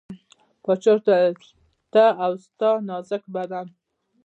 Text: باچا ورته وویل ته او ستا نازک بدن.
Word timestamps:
باچا 0.63 0.91
ورته 0.93 1.13
وویل 1.15 1.35
ته 1.93 2.05
او 2.23 2.33
ستا 2.43 2.69
نازک 2.87 3.23
بدن. 3.35 3.67